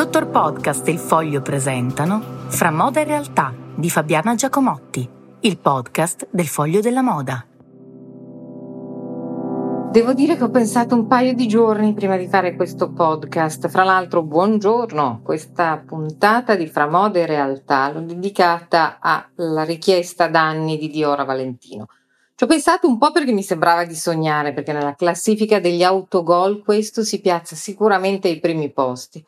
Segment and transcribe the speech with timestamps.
[0.00, 5.08] Dottor Podcast e il Foglio presentano Fra moda e realtà di Fabiana Giacomotti,
[5.40, 7.44] il podcast del Foglio della Moda.
[9.92, 13.68] Devo dire che ho pensato un paio di giorni prima di fare questo podcast.
[13.68, 20.78] Fra l'altro, buongiorno, questa puntata di Fra Moda e Realtà l'ho dedicata alla richiesta d'anni
[20.78, 21.86] di Diora Valentino.
[22.40, 26.62] Ci ho pensato un po' perché mi sembrava di sognare, perché nella classifica degli autogol
[26.64, 29.22] questo si piazza sicuramente ai primi posti.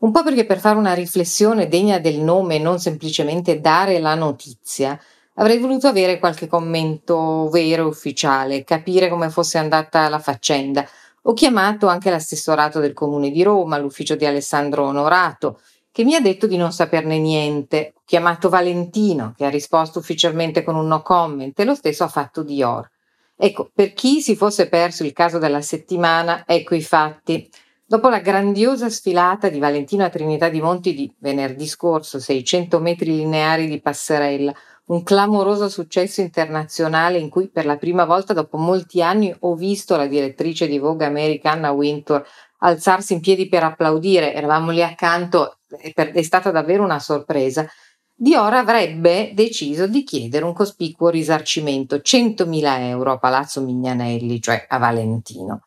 [0.00, 4.14] Un po' perché per fare una riflessione degna del nome e non semplicemente dare la
[4.14, 5.00] notizia,
[5.36, 10.86] Avrei voluto avere qualche commento vero e ufficiale, capire come fosse andata la faccenda.
[11.22, 15.60] Ho chiamato anche l'assessorato del comune di Roma, l'ufficio di Alessandro Onorato,
[15.98, 17.94] che mi ha detto di non saperne niente.
[17.96, 22.08] Ho chiamato Valentino, che ha risposto ufficialmente con un no comment, e lo stesso ha
[22.08, 22.88] fatto Dior.
[23.34, 27.50] Ecco, per chi si fosse perso il caso della settimana, ecco i fatti.
[27.84, 33.16] Dopo la grandiosa sfilata di Valentino a Trinità di Monti di venerdì scorso, 600 metri
[33.16, 34.54] lineari di passerella,
[34.86, 39.96] un clamoroso successo internazionale in cui per la prima volta dopo molti anni ho visto
[39.96, 42.24] la direttrice di Vogue America Anna Wintour
[42.58, 47.68] alzarsi in piedi per applaudire, eravamo lì accanto, è stata davvero una sorpresa.
[48.14, 54.78] Dior avrebbe deciso di chiedere un cospicuo risarcimento, 100.000 euro a Palazzo Mignanelli, cioè a
[54.78, 55.62] Valentino.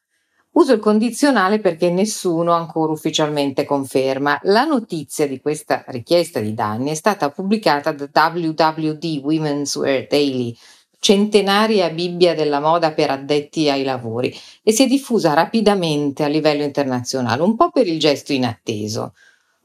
[0.54, 4.38] Uso il condizionale perché nessuno ancora ufficialmente conferma.
[4.44, 10.54] La notizia di questa richiesta di danni è stata pubblicata da WWD Women's Wear Daily,
[11.00, 16.64] centenaria Bibbia della moda per addetti ai lavori, e si è diffusa rapidamente a livello
[16.64, 19.14] internazionale, un po' per il gesto inatteso,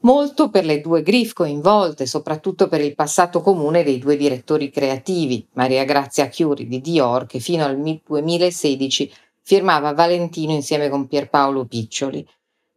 [0.01, 5.47] molto per le due griff coinvolte, soprattutto per il passato comune dei due direttori creativi,
[5.53, 12.25] Maria Grazia Chiuri di Dior, che fino al 2016 firmava Valentino insieme con Pierpaolo Piccioli.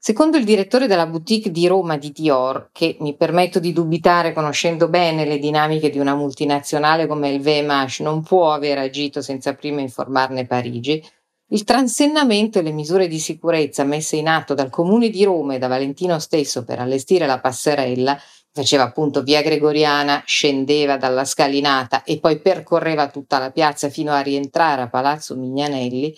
[0.03, 4.89] Secondo il direttore della boutique di Roma di Dior, che mi permetto di dubitare conoscendo
[4.89, 9.83] bene le dinamiche di una multinazionale come il VMH non può aver agito senza prima
[9.83, 11.05] informarne Parigi,
[11.53, 15.59] il transennamento e le misure di sicurezza messe in atto dal Comune di Roma e
[15.59, 18.19] da Valentino stesso per allestire la passerella,
[18.53, 24.21] faceva appunto via Gregoriana, scendeva dalla scalinata e poi percorreva tutta la piazza fino a
[24.21, 26.15] rientrare a Palazzo Mignanelli,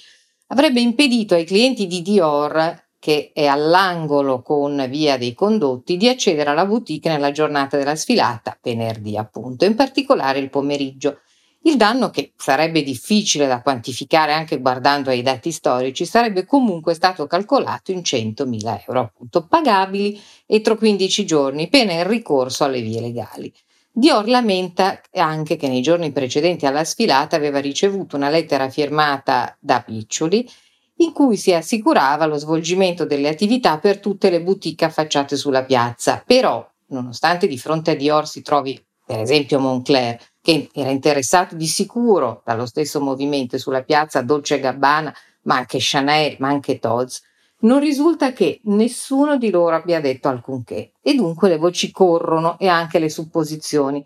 [0.49, 6.51] avrebbe impedito ai clienti di Dior, che è all'angolo con Via dei Condotti, di accedere
[6.51, 11.21] alla boutique nella giornata della sfilata, venerdì appunto, in particolare il pomeriggio.
[11.65, 17.27] Il danno, che sarebbe difficile da quantificare anche guardando ai dati storici, sarebbe comunque stato
[17.29, 23.53] calcolato in 100.000 euro, appunto, pagabili entro 15 giorni, pena il ricorso alle vie legali.
[23.93, 29.83] Dior lamenta anche che nei giorni precedenti alla sfilata aveva ricevuto una lettera firmata da
[29.83, 30.49] Piccioli
[30.97, 36.23] in cui si assicurava lo svolgimento delle attività per tutte le boutique affacciate sulla piazza.
[36.27, 41.67] Però, nonostante di fronte a Dior si trovi per esempio Moncler, che era interessato di
[41.67, 47.23] sicuro dallo stesso movimento sulla piazza Dolce Gabbana, ma anche Chanel, ma anche Tod's,
[47.61, 52.67] non risulta che nessuno di loro abbia detto alcunché e dunque le voci corrono e
[52.67, 54.05] anche le supposizioni.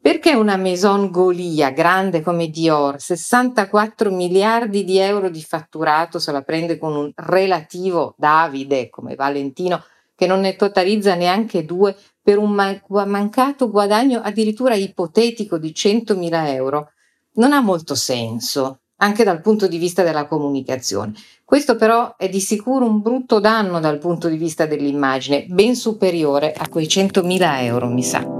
[0.00, 6.42] Perché una Maison Golia grande come Dior, 64 miliardi di euro di fatturato, se la
[6.42, 9.82] prende con un relativo Davide come Valentino,
[10.14, 16.90] che non ne totalizza neanche due, per un mancato guadagno addirittura ipotetico di 100.000 euro,
[17.34, 21.12] non ha molto senso anche dal punto di vista della comunicazione.
[21.44, 26.52] Questo però è di sicuro un brutto danno dal punto di vista dell'immagine, ben superiore
[26.52, 28.35] a quei 100.000 euro, mi sa.